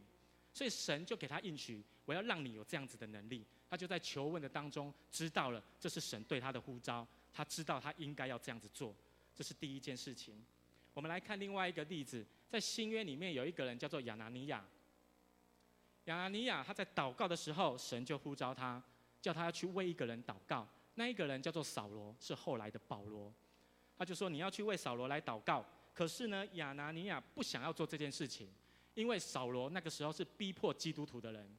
[0.53, 8.95] 所以神就给他应许：“我要让你有这样子的能力。”他就在求问的当中知道了，这是神对他的呼召，他知道他应该要这样子做，
[9.35, 10.45] 这是第一件事情。
[10.93, 14.63] 我们来看另外一个例子，在新约里面有一个人叫做亚拿尼亚。
[16.07, 18.83] 亚拿尼亚他在祷告的时候，神就呼召他，
[19.21, 20.67] 叫他要去为一个人祷告。
[20.95, 23.33] 那一个人叫做扫罗，是后来的保罗。
[23.97, 25.65] 他就说，你要去为扫罗来祷告。
[25.93, 28.49] 可是呢，亚拿尼亚不想要做这件事情，
[28.95, 31.57] 因为扫罗那个时候是逼迫基督徒的人。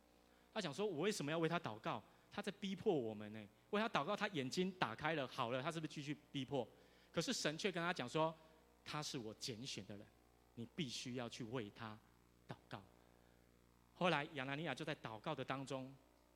[0.53, 2.03] 他想说：“我为什么要为他祷告？
[2.31, 3.47] 他在逼迫我们呢。
[3.71, 6.67] 为他祷告，他眼睛打开了，好了，他是不是继续逼迫？
[7.11, 8.33] 可是神却跟他讲说：
[8.83, 10.07] 他是我拣选的人，
[10.55, 11.99] 你必须要去为他
[12.47, 12.81] 祷告。
[13.97, 15.93] 后来亚拿尼亚就在祷告的当中，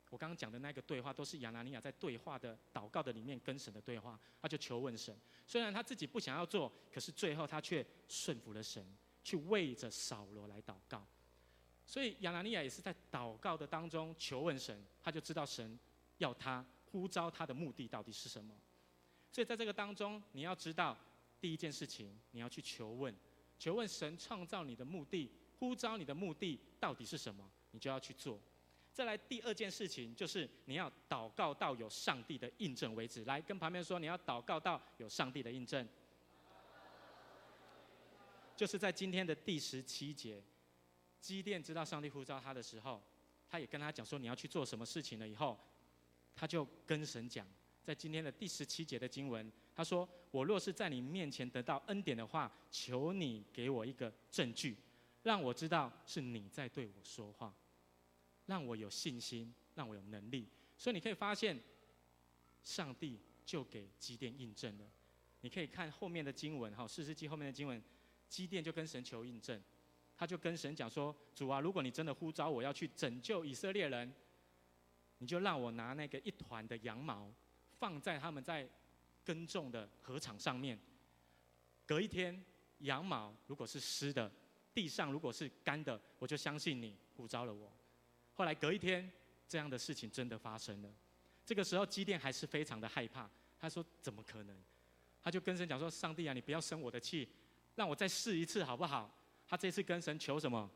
[0.10, 4.20] 我刚刚讲的那个对话，都是亚拿尼亚在对话的祷告的里面跟神的对话。
[4.42, 8.84] 他就求问神，虽然他自己不想要做，可是最后他却顺服了神，
[9.24, 11.06] 去为着扫罗来祷告。”
[11.86, 15.80] 所以亚拿尼亚也是在祷告的当中求问神，他就知道神
[16.18, 18.54] 要他呼召他的目的到底是什么。
[19.32, 20.98] 所以在这个当中，你要知道
[21.40, 23.16] 第一件事情，你要去求问，
[23.60, 28.42] 求问神创造你的目的，呼召你的目的到底是什么，你就要去做。
[28.92, 33.24] 再来第二件事情，就是你要祷告到有上帝的印证为止。
[33.26, 35.88] 来跟旁边说，你要祷告到有上帝的印证，
[38.56, 40.44] 就是在今天的第十七节。
[41.20, 43.00] 基甸知道上帝呼召他的时候，
[43.48, 45.28] 他也跟他讲说，你要去做什么事情了。
[45.28, 45.56] 以后，
[46.36, 47.48] 他就跟神讲，
[47.84, 54.76] 在今天的第十七节的经文，他说：“我若是在你面前得到恩典的话，求你给我一个证据，
[55.24, 57.54] 让我知道是你在对我说话，
[58.46, 61.60] 让我有信心，让我有能力。”所以你可以发现，
[62.64, 64.86] 上帝就给基甸印证了。
[65.42, 67.82] 你可以看后面的经文，哈，士师记后面的经文，
[68.28, 69.62] 基甸就跟神求印证。
[70.18, 74.14] 他就跟神讲说：“主啊，如果你真的呼召我要去拯救以色列人，
[75.18, 77.34] 你就让我拿那个一团的羊毛，
[77.80, 78.70] 放在他们在
[79.24, 80.80] 耕种的禾场上面。
[81.88, 82.44] 隔一天，
[82.80, 84.32] 羊毛如果是湿的，
[84.74, 87.72] 地上如果是干的，我就相信你呼召了我。
[88.34, 89.12] 后来隔一天，
[89.48, 90.90] 这样的事情真的发生了。
[91.46, 93.30] 这个时候基甸还是非常的害怕，
[93.60, 94.58] 他说：“怎么可能？”
[95.22, 97.28] 他就跟神讲说：“上帝啊，你不要生我的气，
[97.76, 99.14] 让我再试一次好不好？”
[99.48, 100.70] 他这次跟神求什么？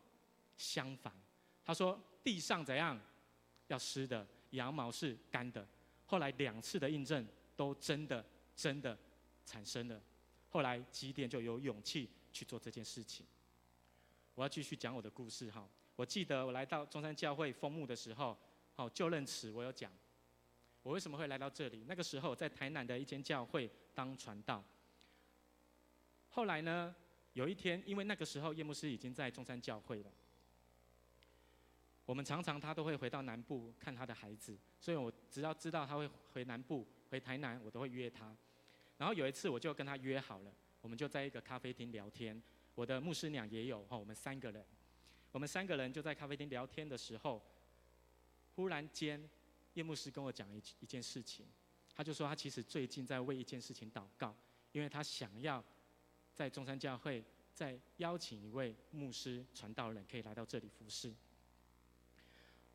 [0.57, 1.13] 相反，
[1.63, 2.99] 他说：“地上怎样？
[3.67, 5.65] 要湿的，羊毛是干的。”
[6.05, 8.23] 后来两次的印证都真的
[8.55, 8.97] 真的
[9.45, 9.99] 产生了。
[10.49, 13.25] 后来基甸就有勇气去做这件事情。
[14.35, 15.67] 我要继续讲我的故事哈。
[15.95, 18.37] 我记得我来到中山教会封墓的时候，
[18.73, 19.91] 好就任词我有讲，
[20.83, 21.85] 我为什么会来到这里？
[21.87, 24.63] 那个时候在台南的一间教会当传道。
[26.29, 26.93] 后来呢，
[27.31, 30.11] 有一天，因为那个时候叶牧师已经在中山教会了，
[32.05, 38.35] 我们常常他都会回到南部看他的孩子，所以我只要知道他会回南部回台南，我都会约他。
[38.97, 42.43] 然后有一次我就跟他约好了，我们就在一个咖啡厅聊天。
[42.75, 44.63] 我的牧师娘也有哈，我们三个人，
[45.31, 47.41] 我们三个人就在咖啡厅聊天的时候，
[48.55, 49.27] 忽然间
[49.73, 51.47] 叶牧师跟我讲一一件事情，
[51.95, 54.35] 他就说他其实最近在为一件事情祷告，
[54.73, 55.63] 因为他想要
[56.33, 61.13] 在中山教会再邀请一位牧师传道人可以来到这里服侍。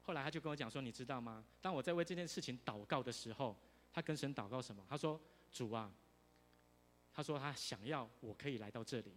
[0.02, 1.44] 后来他就跟我讲说，你知道吗？
[1.60, 3.54] 当我在为这件事情祷告的时候，
[3.92, 4.84] 他跟神祷告什么？
[4.88, 5.20] 他说
[5.52, 5.92] ：“主啊，
[7.12, 9.12] 他说他想要我可以来到这里。”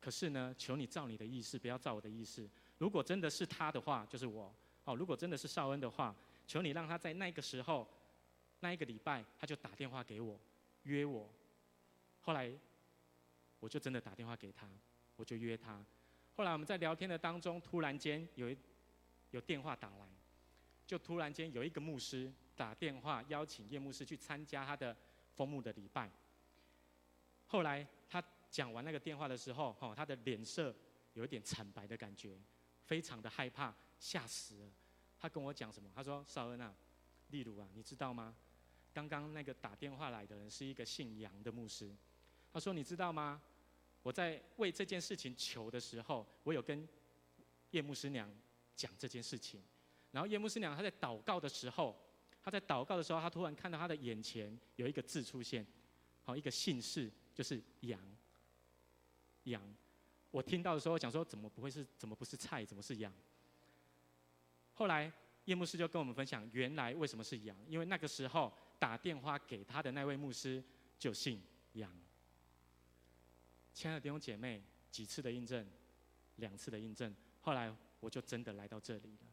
[0.00, 2.48] 可是呢，求你照你的意思，不要照我的意思。
[2.78, 4.54] 如果真的是他的话，就是我。
[4.84, 6.14] 哦，如果真的是少恩的话，
[6.46, 7.86] 求你让他在那个时候，
[8.60, 10.38] 那一个礼拜，他就打电话给我，
[10.84, 11.28] 约我。
[12.20, 12.50] 后来，
[13.58, 14.68] 我就真的打电话给他，
[15.16, 15.84] 我就约他。
[16.36, 18.56] 后来我们在聊天的当中，突然间有一
[19.32, 20.08] 有电话打来，
[20.86, 24.96] 就突然间有一个牧师打电话邀请叶牧师去参加他的
[25.34, 26.08] 封牧的礼拜。
[27.48, 28.22] 后来他。
[28.50, 30.74] 讲完那个电话的时候，哈，他的脸色
[31.14, 32.40] 有一点惨白的感觉，
[32.84, 34.72] 非常的害怕，吓死了。
[35.18, 35.90] 他跟我讲什么？
[35.94, 36.74] 他说：“少恩啊，
[37.28, 38.34] 例如啊，你知道吗？
[38.92, 41.94] 刚刚那个打电话来的人是一个姓杨的牧师。
[42.52, 43.42] 他说：你知道吗？
[44.02, 46.88] 我在为这件事情求的时候，我有跟
[47.72, 48.32] 叶牧师娘
[48.74, 49.62] 讲这件事情。
[50.12, 52.00] 然后叶牧师娘她在祷告的时候，
[52.40, 55.66] 她在祷告的时候，她突然看到她的眼前有一个字出现，
[56.22, 58.00] 好，一个姓氏就是杨。”
[59.48, 59.62] 羊，
[60.30, 61.86] 我听到的时候讲说，怎么不会是？
[61.96, 62.64] 怎么不是菜？
[62.64, 63.12] 怎么是羊？
[64.74, 65.12] 后来
[65.44, 67.56] 叶牧师就跟我们分享，原来为什么是羊？
[67.66, 70.62] 因为那个时候打电话给他的那位牧师
[70.98, 71.90] 就姓杨。
[73.72, 75.66] 亲爱的弟兄姐妹，几次的印证，
[76.36, 79.26] 两次的印证，后来我就真的来到这里了。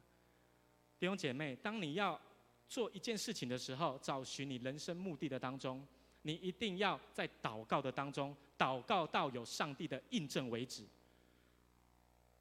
[0.98, 2.20] 弟兄姐妹，当你要
[2.68, 5.86] 做一件事情的时候，找寻你人生目的的当中。
[6.28, 10.86] 你一定要在祷告的当中，祷告到有上帝的印证为止。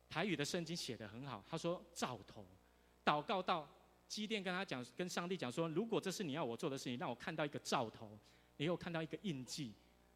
[0.09, 2.46] 台语的圣经写得很好，他说兆头，
[3.05, 3.68] 祷告到
[4.07, 8.16] 基甸跟他讲，跟上帝讲说，如果这是你要我做的事情，让我看到一个兆头，
[8.59, 9.72] 你又看到一个印记，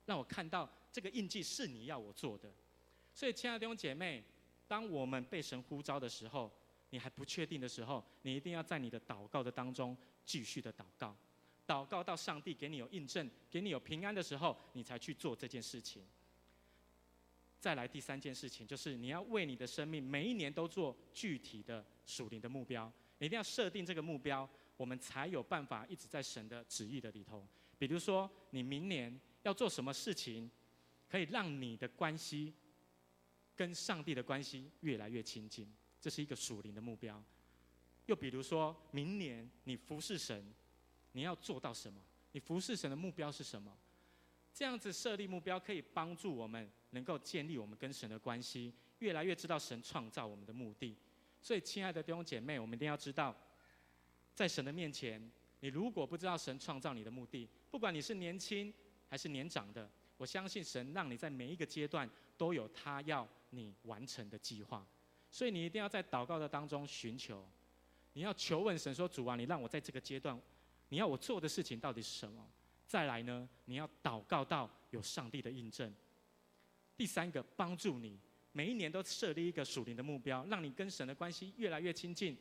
[0.07, 2.53] 让我看到这个印记是你要我做的。
[3.13, 4.23] 所以，亲爱的弟兄姐妹，
[4.69, 6.49] 当我们被神呼召的时候，
[6.91, 11.17] 你还不确定的时候，你一定要在你的祷告的当中继续的祷告。
[11.69, 16.03] 祷告到上帝给你有印证，给你有平安的时候，你才去做这件事情。
[17.61, 27.47] 再来第三件事情，就是你要为你的生命每一年都做具体的属灵的目标，你一定要设定这个目标，我们才有办法一直在神的旨意的里头。
[27.77, 30.51] 比如说，你明年要做什么事情，
[31.07, 32.55] 可以让你的关系
[33.55, 37.23] 跟上帝的关系越来越亲近，这是一个属灵的目标。
[38.07, 40.51] 又比如说明年你服侍神。
[41.13, 42.01] 你要做到什么？
[42.33, 43.77] 你服侍神的目标是什么？
[44.53, 50.97] 这样子设立目标，可以帮助我们能够建立我们跟神的关系，越来越知道神创造我们的目的。
[51.41, 53.35] 所以，亲爱的弟兄姐妹，我们一定要知道，
[54.35, 58.75] 在神的面前，你如果不知道神创造你的目的，不管你是年轻
[59.09, 64.85] 还是年长的，我相信神让你在每一个阶段都有他要你完成的计划。
[65.31, 67.49] 所以，你一定要在祷告的当中寻求，
[68.15, 70.39] 你要求问神说：“主啊，你让我在这个阶段。”
[70.89, 72.47] 你要我做的事情到底是什么？
[72.87, 73.49] 再来呢？
[73.67, 75.95] 你要祷告到有上帝的印证。
[76.97, 78.19] 第三个，帮助你
[78.53, 82.37] 每一年都设立一个属灵的目标，让你跟神的关系越来越亲近。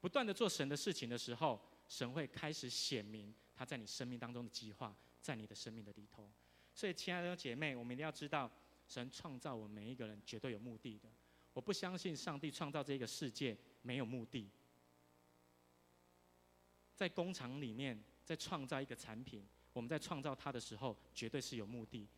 [0.00, 6.30] 不断的做神的事情的时候，神会开始显明他在你生命当中的计划，在你的生命的里头。
[6.72, 8.50] 所以，亲爱的姐妹，我们一定要知道，
[8.86, 11.08] 神创造我们每一个人绝对有目的的。
[11.52, 14.48] 我不相信上帝创造这个世界没有目的。
[16.96, 22.08] 在工厂里面，在创造一个产品，我们在创造它的时候，绝对是有目的，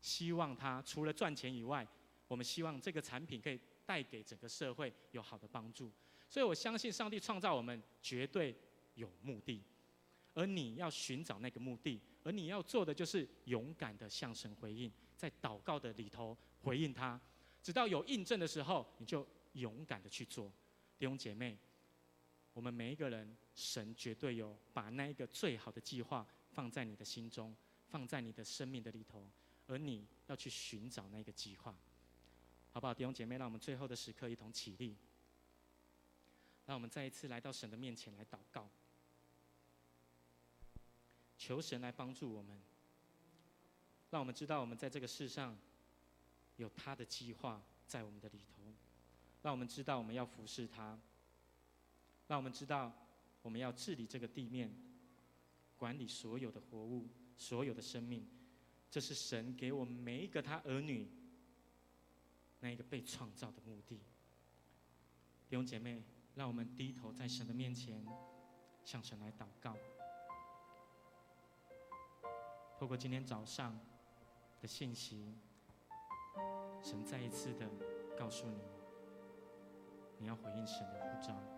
[0.00, 1.86] 希望它除了赚钱以外，
[2.28, 5.90] 我们希望这个产品可以带给整个社会有好的帮助。
[6.30, 8.54] 所以我相信上帝创造我们绝对
[8.94, 9.62] 有目的，
[10.34, 17.20] 而你要寻找那个目的，而你要做的就是勇敢的向神回应，在祷告的里头回应他，
[17.60, 20.52] 直到有印证的时候，你就勇敢的去做。
[20.98, 21.56] 弟兄姐妹，
[22.58, 27.56] 我们每一个人，神绝对有把那一个最好的计划放在你的心中，
[27.86, 29.30] 放在你的生命的里头，
[29.68, 31.72] 而你要去寻找那个计划，
[32.72, 32.92] 好不好？
[32.92, 34.96] 弟兄姐妹，让我们最后的时刻一同起立，
[36.66, 38.68] 让我们再一次来到神的面前来祷告。
[41.36, 42.60] 求神来帮助我们，
[44.10, 45.56] 让我们知道我们在这个世上
[46.56, 48.64] 有他的计划在我们的里头，
[49.42, 50.98] 让我们知道我们要服侍他，
[52.28, 52.92] 让我们知道
[53.42, 54.70] 我们要治理这个地面，
[55.76, 58.24] 管理所有的活物、所有的生命，
[58.90, 61.10] 这是神给我们每一个他儿女
[62.60, 63.96] 那一个被创造的目的。
[65.48, 66.02] 弟兄姐妹，
[66.34, 68.04] 让我们低头在神的面前，
[68.84, 69.74] 向神来祷告。
[72.78, 73.76] 透过今天早上
[74.60, 75.34] 的信息，
[76.82, 77.66] 神再一次的
[78.18, 78.60] 告诉你，
[80.18, 81.57] 你要回应神的呼召。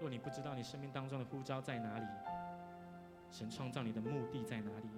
[0.00, 2.06] 若你不知道你生命当中的呼召在哪里，
[3.30, 4.88] 神创造你的目的在哪里，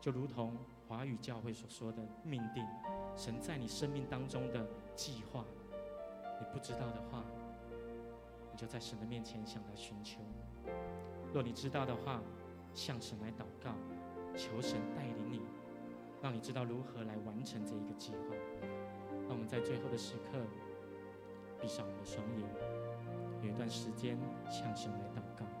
[0.00, 0.56] 就如同
[0.88, 2.66] 华语教会所说的命定，
[3.16, 5.44] 神在你生命当中的计划，
[6.40, 7.24] 你不知道的话，
[8.52, 10.20] 你就在神的面前向他寻求。
[11.32, 12.20] 若你知道的话，
[12.74, 13.72] 向神来祷告，
[14.36, 15.42] 求神带领你，
[16.20, 18.34] 让你知道如何来完成这一个计划。
[19.26, 20.38] 让我们在最后的时刻，
[21.60, 22.48] 闭上我们的双眼，
[23.42, 24.18] 有一段时间
[24.50, 25.57] 向神来祷告。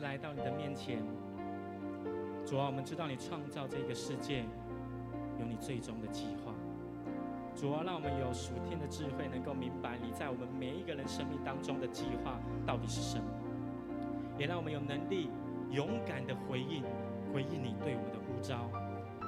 [0.00, 1.02] 来到你的面前。
[2.44, 4.44] 主啊，我们知道你创造这个世界
[5.38, 6.52] 有你最终的计划。
[7.54, 13.24] 主啊，让我们有属天的智慧，能够明白你在我们每一个人生命当中的计划到底是什么。
[14.38, 15.30] 也让我们有能力
[15.70, 16.82] 勇敢的回应，
[17.32, 18.70] 回应你对我们的呼召。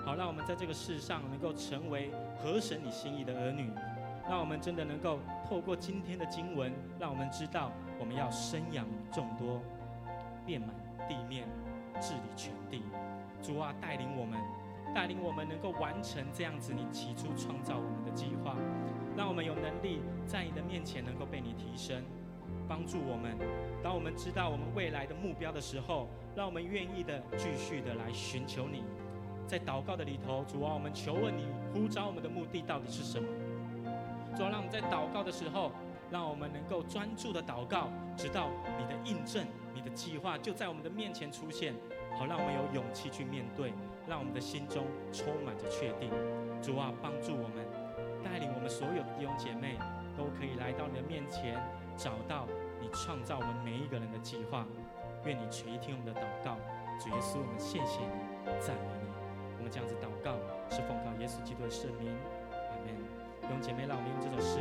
[0.04, 3.70] 好，让我们在这个世上能够成为合神你心意的儿女。
[4.28, 9.62] 让我们真的能够透过今天的经文，让我们知道我们要生养众多，
[10.48, 10.70] 遍满
[11.06, 11.46] 地面，
[12.00, 12.82] 治理全地。
[13.42, 14.40] 主啊，带领我们，
[14.94, 18.56] 带领我们能够完成这样子你起初创造我们的计划。
[19.14, 22.02] 让我们有能力在你的面前能够被你提升，
[22.66, 23.36] 帮助我们。
[23.82, 28.82] 当我们知道我们未来的目标的时候，让我们愿意的继续的来寻求你。
[29.46, 33.28] 在祷告的里头，主啊，我们求问你呼召我们的目的到底是什么？
[34.34, 35.70] 主啊，让我们在祷告的时候，
[36.10, 39.46] 让我们能够专注的祷告，直到你的印证、
[39.78, 41.72] 你的计划就在我们的面前出现，
[42.18, 43.72] 好让我们有勇气去面对，
[44.08, 46.10] 让我们的心中充满着确定。
[46.60, 47.64] 主啊，帮助我们，
[48.24, 49.78] 带领我们所有的弟兄姐妹
[50.16, 51.54] 都可以来到你的面前，
[51.96, 52.48] 找到
[52.80, 54.66] 你创造我们每一个人的计划。
[55.24, 56.58] 愿你垂听我们的祷告，
[56.98, 59.06] 主耶稣，我们谢谢你，赞美你。
[59.58, 60.34] 我们这样子祷告，
[60.74, 62.10] 是奉靠耶稣基督的圣名。
[62.50, 62.90] 阿门
[63.42, 64.56] 弟兄姐妹，让我们用这首诗。